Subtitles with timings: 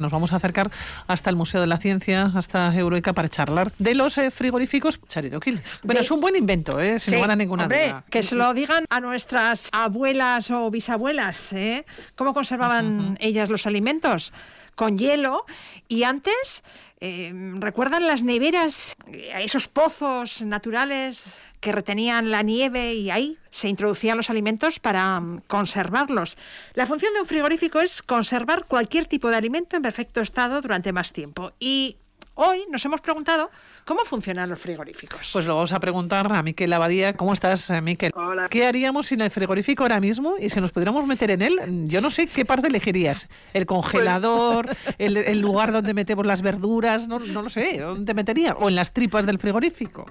[0.00, 0.70] Nos vamos a acercar
[1.08, 5.80] hasta el Museo de la Ciencia, hasta Eureka, para charlar de los eh, frigoríficos charidoquiles.
[5.82, 7.00] Bueno, es un buen invento, ¿eh?
[7.00, 8.04] sin lugar a ninguna duda.
[8.08, 11.84] Que se lo digan a nuestras abuelas o bisabuelas, ¿eh?
[12.14, 14.32] ¿Cómo conservaban ellas los alimentos?
[14.78, 15.44] Con hielo.
[15.88, 16.62] Y antes,
[17.00, 24.16] eh, ¿recuerdan las neveras, esos pozos naturales que retenían la nieve y ahí se introducían
[24.16, 26.38] los alimentos para mm, conservarlos.
[26.74, 30.92] La función de un frigorífico es conservar cualquier tipo de alimento en perfecto estado durante
[30.92, 31.52] más tiempo.
[31.58, 31.96] Y
[32.34, 33.50] hoy nos hemos preguntado
[33.88, 35.30] cómo funcionan los frigoríficos.
[35.32, 37.14] Pues lo vamos a preguntar a Miquel Abadía.
[37.14, 38.12] ¿Cómo estás, eh, Miquel?
[38.14, 38.48] Hola.
[38.50, 41.58] ¿Qué haríamos sin el frigorífico ahora mismo y si nos pudiéramos meter en él?
[41.86, 43.30] Yo no sé qué parte elegirías.
[43.54, 44.66] ¿El congelador?
[44.98, 47.08] el, lugar donde metemos las verduras?
[47.08, 47.78] No, no lo sé.
[47.78, 48.52] ¿Dónde metería?
[48.58, 50.04] ¿O en las tripas del frigorífico?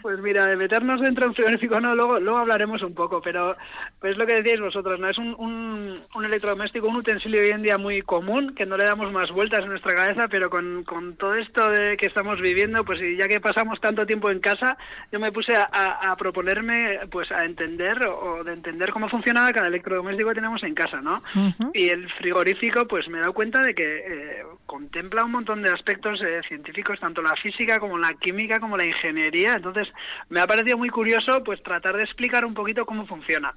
[0.00, 3.56] Pues mira, de meternos dentro de un frigorífico no, luego, luego hablaremos un poco, pero
[4.00, 5.08] pues lo que decíais vosotros, ¿no?
[5.08, 8.84] Es un, un, un, electrodoméstico, un utensilio hoy en día muy común, que no le
[8.84, 12.84] damos más vueltas en nuestra cabeza, pero con, con todo esto de que estamos viviendo,
[12.84, 14.76] pues ya que pasamos tanto tiempo en casa,
[15.10, 19.68] yo me puse a, a, proponerme pues a entender o de entender cómo funcionaba cada
[19.68, 21.22] electrodoméstico que tenemos en casa, ¿no?
[21.72, 25.70] Y el frigorífico, pues me he dado cuenta de que eh, contempla un montón de
[25.70, 29.88] aspectos eh, científicos, tanto la física como la química como la ingeniería, entonces
[30.28, 33.52] me ha parecido muy curioso pues tratar de explicar un poquito cómo funciona.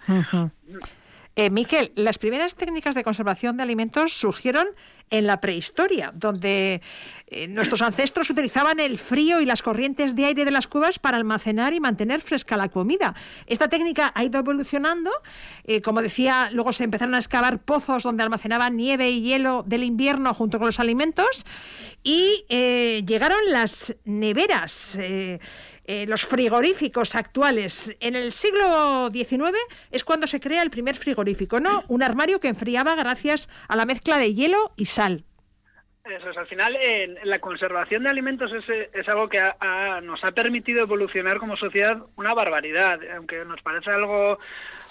[1.35, 4.67] Eh, Miquel, las primeras técnicas de conservación de alimentos surgieron
[5.09, 6.81] en la prehistoria, donde
[7.27, 11.17] eh, nuestros ancestros utilizaban el frío y las corrientes de aire de las cuevas para
[11.17, 13.13] almacenar y mantener fresca la comida.
[13.45, 15.11] Esta técnica ha ido evolucionando.
[15.65, 19.83] Eh, como decía, luego se empezaron a excavar pozos donde almacenaban nieve y hielo del
[19.83, 21.45] invierno junto con los alimentos
[22.03, 22.45] y
[23.05, 24.97] llegaron las neveras.
[25.85, 27.95] Eh, los frigoríficos actuales.
[27.99, 29.57] En el siglo XIX
[29.89, 31.83] es cuando se crea el primer frigorífico, ¿no?
[31.87, 35.25] Un armario que enfriaba gracias a la mezcla de hielo y sal.
[36.03, 39.39] Eso es, al final en la conservación de alimentos es, es algo que
[40.01, 44.39] nos ha permitido evolucionar como sociedad una barbaridad, aunque nos parece algo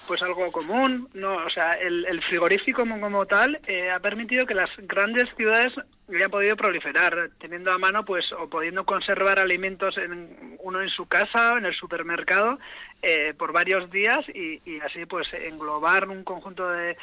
[0.07, 4.55] pues algo común, no, o sea, el, frigorífico como, como tal eh, ha permitido que
[4.55, 5.73] las grandes ciudades
[6.17, 11.07] hayan podido proliferar, teniendo a mano pues o pudiendo conservar alimentos en, uno en su
[11.07, 12.59] casa, en el supermercado,
[13.03, 16.97] eh, por varios días y, así pues englobar un conjunto de,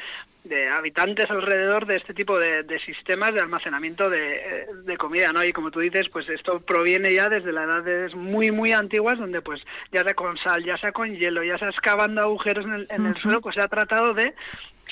[0.71, 5.43] habitantes alrededor de este tipo de, sistemas de almacenamiento de, comida, ¿no?
[5.43, 9.41] Y como tú dices, pues esto proviene ya desde las edades muy, muy antiguas, donde
[9.41, 12.87] pues ya sea con sal, ya sea con hielo, ya sea excavando agujeros en el,
[12.89, 14.33] en el suelo, pues se ha tratado de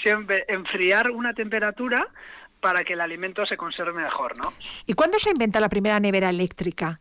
[0.01, 2.07] siempre enfriar una temperatura
[2.65, 4.51] para que el alimento se conserve mejor, ¿no?
[4.87, 6.99] ¿Y cuándo se inventa la primera nevera eléctrica?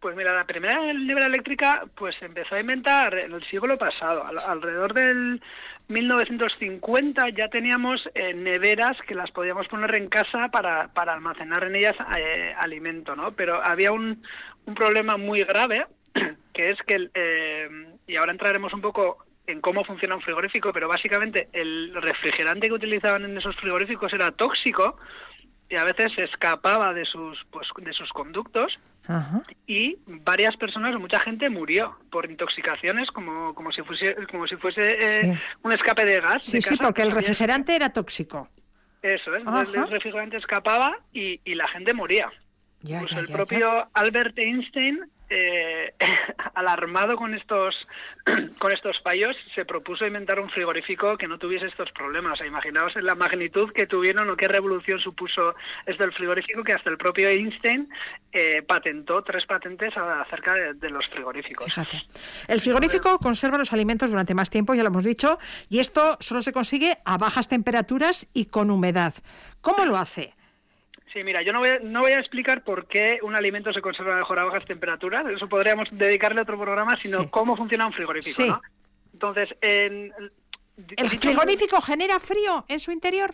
[0.00, 4.24] Pues mira, la primera nevera eléctrica pues se empezó a inventar en el siglo pasado,
[4.48, 5.42] alrededor del
[5.88, 11.76] 1950 ya teníamos eh, neveras que las podíamos poner en casa para, para almacenar en
[11.76, 13.32] ellas eh, alimento, ¿no?
[13.32, 14.22] Pero había un,
[14.64, 15.86] un problema muy grave
[16.54, 17.68] que es que, eh,
[18.06, 22.74] y ahora entraremos un poco en cómo funciona un frigorífico, pero básicamente el refrigerante que
[22.74, 24.96] utilizaban en esos frigoríficos era tóxico
[25.68, 28.78] y a veces se escapaba de sus pues de sus conductos
[29.66, 34.96] y varias personas mucha gente murió por intoxicaciones como como si fuese como si fuese
[35.00, 38.48] eh, un escape de gas sí sí porque el refrigerante era tóxico.
[39.02, 39.44] Eso es
[39.74, 42.32] el refrigerante escapaba y, y la gente moría.
[42.80, 45.94] Pues el propio Albert Einstein eh,
[46.54, 47.74] alarmado con estos
[48.58, 52.40] con estos fallos, se propuso inventar un frigorífico que no tuviese estos problemas.
[52.40, 55.54] O imaginaos la magnitud que tuvieron o qué revolución supuso
[55.86, 57.88] esto del frigorífico que hasta el propio Einstein
[58.32, 61.66] eh, patentó tres patentes acerca de, los frigoríficos.
[61.66, 62.02] Fíjate.
[62.48, 66.40] El frigorífico conserva los alimentos durante más tiempo, ya lo hemos dicho, y esto solo
[66.40, 69.14] se consigue a bajas temperaturas y con humedad.
[69.60, 70.34] ¿Cómo lo hace?
[71.14, 73.80] Sí, mira, yo no voy, a, no voy a explicar por qué un alimento se
[73.80, 77.92] conserva mejor a bajas temperaturas, eso podríamos dedicarle a otro programa, sino cómo funciona un
[77.92, 78.60] frigorífico, ¿no?
[79.12, 80.12] Entonces, en,
[80.96, 83.32] ¿el frigorífico genera frío en su interior?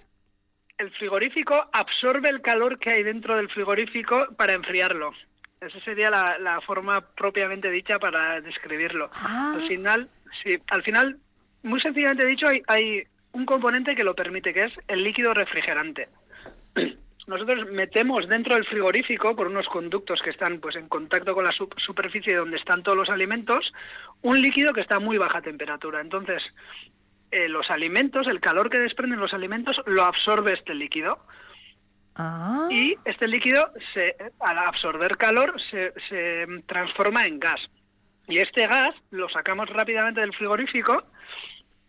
[0.77, 5.13] El frigorífico absorbe el calor que hay dentro del frigorífico para enfriarlo.
[5.59, 9.09] Esa sería la, forma propiamente dicha para describirlo.
[9.15, 9.55] Ah.
[9.57, 10.11] Al final,
[10.43, 11.19] sí, al final,
[11.63, 16.09] muy sencillamente dicho, hay, hay un componente que lo permite, que es el líquido refrigerante
[17.27, 21.53] nosotros metemos dentro del frigorífico, por unos conductos que están pues en contacto con la
[21.77, 23.73] superficie donde están todos los alimentos,
[24.23, 26.01] un líquido que está a muy baja temperatura.
[26.01, 26.43] Entonces,
[27.31, 31.25] eh, los alimentos, el calor que desprenden los alimentos, lo absorbe este líquido.
[32.17, 32.69] Ah.
[32.71, 37.61] Y este líquido, se, al absorber calor, se, se transforma en gas.
[38.27, 41.05] Y este gas lo sacamos rápidamente del frigorífico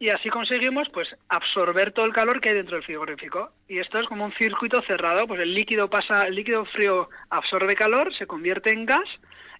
[0.01, 3.99] y así conseguimos pues absorber todo el calor que hay dentro del frigorífico y esto
[3.99, 8.25] es como un circuito cerrado pues el líquido pasa el líquido frío absorbe calor se
[8.25, 9.07] convierte en gas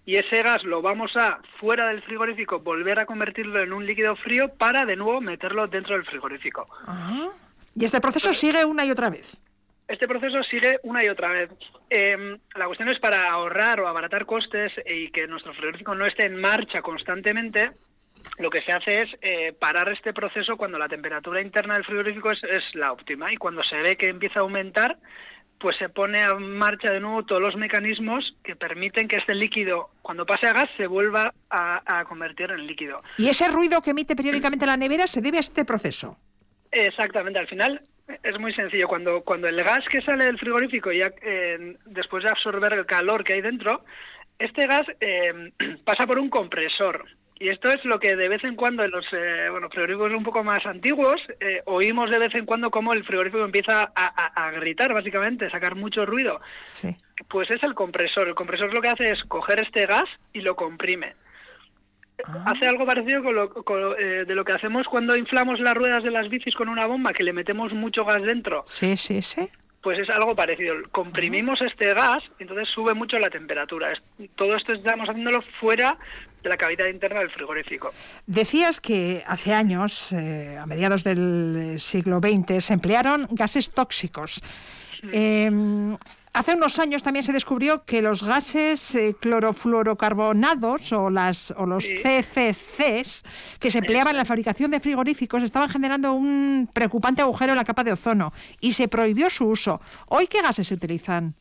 [0.04, 4.16] y ese gas lo vamos a fuera del frigorífico volver a convertirlo en un líquido
[4.16, 6.66] frío para de nuevo meterlo dentro del frigorífico
[7.76, 9.40] y este proceso sigue una y otra vez
[9.86, 11.50] este proceso sigue una y otra vez.
[11.90, 16.24] Eh, la cuestión es para ahorrar o abaratar costes y que nuestro frigorífico no esté
[16.24, 17.72] en marcha constantemente.
[18.38, 22.30] Lo que se hace es eh, parar este proceso cuando la temperatura interna del frigorífico
[22.30, 24.98] es, es, la óptima y cuando se ve que empieza a aumentar,
[25.58, 29.90] pues se pone en marcha de nuevo todos los mecanismos que permiten que este líquido,
[30.02, 33.02] cuando pase a gas, se vuelva a, a convertir en líquido.
[33.18, 36.16] ¿Y ese ruido que emite periódicamente la nevera se debe a este proceso?
[36.72, 37.80] Exactamente, al final
[38.22, 38.88] es muy sencillo.
[38.88, 43.24] Cuando, cuando el gas que sale del frigorífico, ya eh, después de absorber el calor
[43.24, 43.84] que hay dentro,
[44.38, 45.52] este gas eh,
[45.84, 47.04] pasa por un compresor.
[47.42, 50.22] Y esto es lo que de vez en cuando en los eh, bueno, frigoríficos un
[50.22, 54.46] poco más antiguos eh, oímos de vez en cuando cómo el frigorífico empieza a, a,
[54.46, 56.40] a gritar, básicamente, sacar mucho ruido.
[56.66, 56.94] Sí.
[57.28, 58.28] Pues es el compresor.
[58.28, 61.16] El compresor lo que hace es coger este gas y lo comprime.
[62.24, 62.44] Ah.
[62.46, 66.04] Hace algo parecido con lo, con, eh, de lo que hacemos cuando inflamos las ruedas
[66.04, 68.62] de las bicis con una bomba, que le metemos mucho gas dentro.
[68.68, 69.48] Sí, sí, sí.
[69.82, 70.76] Pues es algo parecido.
[70.92, 71.70] Comprimimos uh -huh.
[71.72, 73.92] este gas, entonces sube mucho la temperatura.
[74.36, 75.98] Todo esto estamos haciéndolo fuera
[76.42, 77.92] de la cavidad interna del frigorífico.
[78.26, 84.42] Decías que hace años, eh, a mediados del siglo XX, se emplearon gases tóxicos.
[85.12, 85.50] Eh,
[86.34, 91.84] Hace unos años también se descubrió que los gases eh, clorofluorocarbonados o, las, o los
[91.84, 91.98] sí.
[92.02, 93.22] CFCs
[93.60, 97.64] que se empleaban en la fabricación de frigoríficos estaban generando un preocupante agujero en la
[97.64, 99.82] capa de ozono y se prohibió su uso.
[100.06, 101.34] ¿Hoy qué gases se utilizan?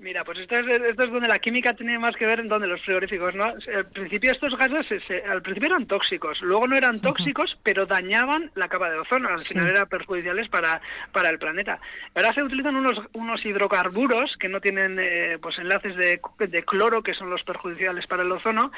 [0.00, 2.66] Mira, pues esto es, esto es donde la química tiene más que ver en donde
[2.66, 3.44] los frigoríficos, ¿no?
[3.44, 7.60] Al principio estos gases, se, al principio eran tóxicos, luego no eran tóxicos, uh -huh.
[7.62, 9.70] pero dañaban la capa de ozono, al final sí.
[9.70, 10.80] eran perjudiciales para,
[11.12, 11.78] para el planeta.
[12.14, 17.02] Ahora se utilizan unos, unos hidrocarburos que no tienen eh, pues enlaces de, de cloro,
[17.02, 18.72] que son los perjudiciales para el ozono,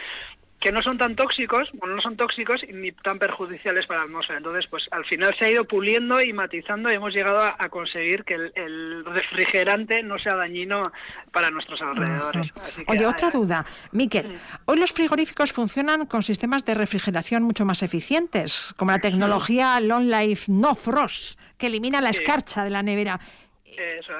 [0.60, 4.38] que no son tan tóxicos, bueno, no son tóxicos ni tan perjudiciales para la atmósfera.
[4.38, 7.68] Entonces, pues al final se ha ido puliendo y matizando y hemos llegado a, a
[7.68, 10.92] conseguir que el, el, refrigerante no sea dañino
[11.30, 12.50] para nuestros alrededores.
[12.62, 13.66] Así que, Oye, ah, otra duda.
[13.92, 19.78] Miquel, hoy los frigoríficos funcionan con sistemas de refrigeración mucho más eficientes, como la tecnología
[19.80, 23.20] Long Life No Frost, que elimina la escarcha de la nevera.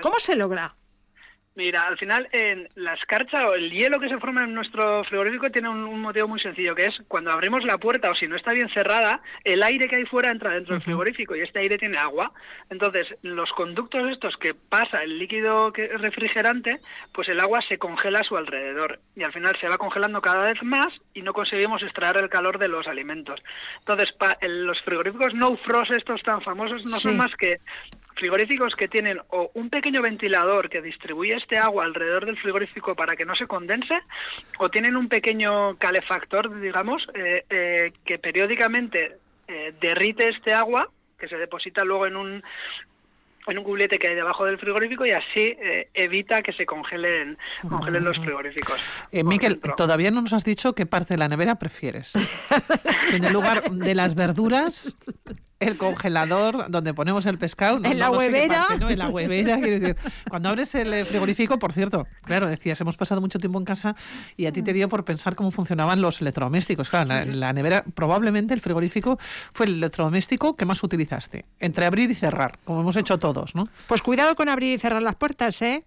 [0.02, 0.74] ¿Cómo se logra?
[1.56, 5.50] Mira, al final en la escarcha o el hielo que se forma en nuestro frigorífico
[5.50, 8.37] tiene un, un, motivo muy sencillo, que es cuando abrimos la puerta o si no
[8.37, 11.79] está bien cerrada, el aire que hay fuera entra dentro del frigorífico y este aire
[11.79, 12.31] tiene agua.
[12.69, 16.79] Entonces, los conductos estos que pasa el líquido que es refrigerante,
[17.14, 20.44] pues el agua se congela a su alrededor y al final se va congelando cada
[20.44, 23.41] vez más y no conseguimos extraer el calor de los alimentos.
[23.79, 27.05] Entonces, pa, el, los frigoríficos no frost estos tan famosos no sí.
[27.05, 27.61] son más que
[28.16, 33.14] frigoríficos que tienen o un pequeño ventilador que distribuye este agua alrededor del frigorífico para
[33.14, 34.00] que no se condense,
[34.58, 41.28] o tienen un pequeño calefactor, digamos, eh, eh, que periódicamente eh, derrite este agua que
[41.28, 42.42] se deposita luego en un
[43.46, 47.38] en un cubilete que hay debajo del frigorífico y así eh, evita que se congelen,
[47.69, 48.80] congelen los frigoríficos.
[49.12, 52.12] Eh, Miquel, todavía no nos has dicho qué parte de la nevera prefieres.
[53.12, 54.97] en el lugar de las verduras,
[55.61, 57.81] el congelador donde ponemos el pescado.
[57.81, 58.67] No, en la no huevera.
[58.67, 58.91] Parte, ¿no?
[58.91, 59.97] En la huevera, quiero decir.
[60.29, 63.96] Cuando abres el frigorífico, por cierto, claro, decías, hemos pasado mucho tiempo en casa
[64.36, 66.91] y a ti te dio por pensar cómo funcionaban los electrodomésticos.
[66.91, 69.19] Claro, la, la nevera, probablemente el frigorífico
[69.53, 73.55] fue el electrodoméstico que más utilizaste, entre abrir y cerrar, como hemos hecho todos.
[73.55, 73.69] ¿no?
[73.86, 75.84] Pues cuidado con abrir y cerrar las puertas, ¿eh?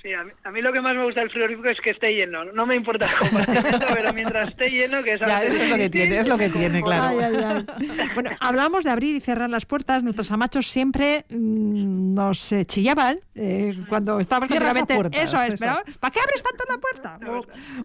[0.00, 2.12] Sí, a mí, a mí, lo que más me gusta del frigorífico es que esté
[2.12, 2.44] lleno.
[2.44, 5.76] No me importa el compartimento, pero mientras esté lleno, que es ya, eso es lo
[5.76, 7.18] que tiene, es lo que tiene, claro.
[7.18, 8.08] Ay, ay, ay.
[8.14, 10.02] Bueno, hablábamos de abrir y cerrar las puertas.
[10.02, 14.98] Nuestros amachos siempre mmm, nos eh, chillaban eh, cuando estábamos continuamente...
[15.12, 17.18] Eso es, pero ¿para qué abres tanto la puerta?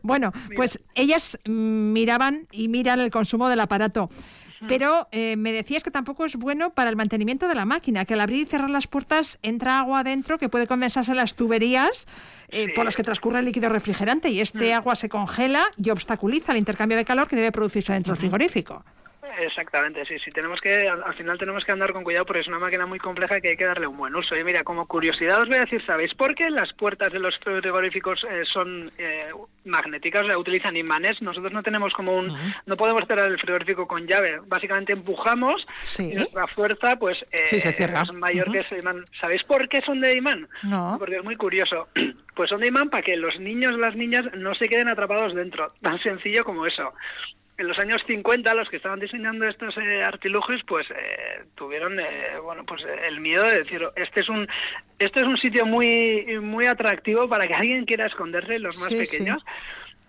[0.02, 4.10] Bueno, pues ellas mm, miraban y miran el consumo del aparato.
[4.68, 8.14] Pero eh, me decías que tampoco es bueno para el mantenimiento de la máquina, que
[8.14, 12.08] al abrir y cerrar las puertas entra agua adentro que puede condensarse en las tuberías
[12.50, 12.72] eh, sí.
[12.74, 16.58] por las que transcurre el líquido refrigerante y este agua se congela y obstaculiza el
[16.58, 18.84] intercambio de calor que debe producirse dentro del frigorífico.
[19.40, 22.48] Exactamente, sí, sí, tenemos que, al, al, final tenemos que andar con cuidado porque es
[22.48, 24.36] una máquina muy compleja que hay que darle un buen uso.
[24.36, 27.38] Y mira, como curiosidad os voy a decir, ¿sabéis por qué las puertas de los
[27.40, 29.32] frigoríficos eh, son eh,
[29.66, 31.22] magnéticas, o sea, utilizan imanes?
[31.22, 32.56] Nosotros no tenemos como un, uh -huh.
[32.66, 36.10] no podemos cerrar el frigorífico con llave, básicamente empujamos sí.
[36.12, 38.02] y nuestra fuerza pues eh, sí, se cierra.
[38.02, 38.54] es mayor uh -huh.
[38.54, 39.06] que ese imán.
[39.20, 40.48] ¿Sabéis por qué son de imán?
[40.64, 40.96] No.
[41.00, 41.88] Porque es muy curioso.
[42.38, 45.74] Pues son de imán para que los niños las niñas no se queden atrapados dentro,
[45.82, 46.94] tan sencillo como eso.
[47.58, 52.38] En los años 50 los que estaban diseñando estos eh, artilugios pues eh, tuvieron eh,
[52.44, 54.48] bueno pues el miedo de decir este es un
[55.00, 59.06] esto es un sitio muy muy atractivo para que alguien quiera esconderse los más Sí,
[59.06, 59.12] sí.
[59.18, 59.44] pequeños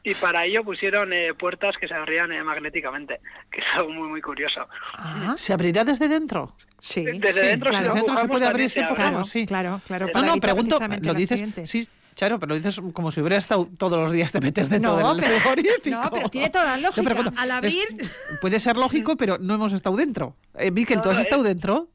[0.05, 4.09] y para ello pusieron eh, puertas que se abrían eh, magnéticamente que es algo muy
[4.09, 6.55] muy curioso Ah, ¿Se abrirá desde dentro?
[6.81, 7.03] sí.
[7.05, 8.95] desde sí, dentro, claro, si dentro se puede abrir, también sí, se abre.
[8.95, 9.47] claro, Claro, sí.
[9.47, 10.07] claro, claro.
[10.07, 11.89] No, para No, pregunto, lo dices, sí,
[12.19, 15.15] claro, pero lo dices como si hubiera estado todos los días te metes dentro No,
[15.15, 15.91] del pero- frigorífico.
[16.03, 17.03] no, pero tiene toda la lógica.
[17.03, 18.11] pregunto, Al es- abrir-
[18.41, 20.37] puede ser lógico, pero no hemos estado dentro.
[20.59, 21.89] Eh, Miquel, No, ¿tú has no, estado es- dentro?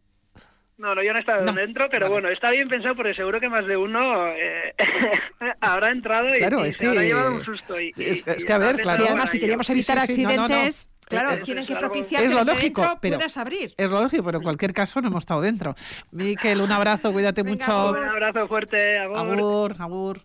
[0.76, 1.54] No, no, yo no he estado No.
[1.54, 2.14] dentro, pero Vale.
[2.14, 4.74] bueno, está bien pensado porque seguro que más de uno eh,
[5.62, 7.80] habrá entrado y, Claro, y es se habrá que- llevado un susto.
[7.80, 8.98] Y, y- es- que, a ver, habrá claro.
[9.04, 9.40] Sí, además, si.
[9.40, 10.44] Sí, evitar sí, sí, no, no, no.
[10.44, 13.74] accidentes, claro, Es- tienen es que propiciar es que lo lógico, dentro pero puedas abrir.
[13.78, 15.76] es lo lógico, pero en cualquier caso no hemos estado dentro.
[16.12, 17.90] Miquel, un abrazo, cuídate Venga, mucho.
[17.92, 19.18] Un abrazo fuerte, Agur.
[19.18, 20.22] Agur, agur.